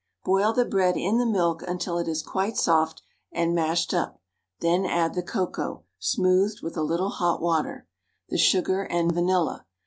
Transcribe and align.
Boil 0.25 0.51
the 0.51 0.65
bread 0.65 0.97
in 0.97 1.19
the 1.19 1.27
milk 1.27 1.61
until 1.61 1.99
it 1.99 2.07
is 2.07 2.23
quite 2.23 2.57
soft 2.57 3.03
and 3.31 3.53
mashed 3.53 3.93
up; 3.93 4.19
then 4.59 4.83
add 4.83 5.13
the 5.13 5.21
cocoa, 5.21 5.83
smoothed 5.99 6.63
with 6.63 6.75
a 6.75 6.81
little 6.81 7.09
hot 7.11 7.39
water, 7.39 7.85
the 8.27 8.37
sugar, 8.39 8.81
and 8.81 9.11
vanilla. 9.11 9.67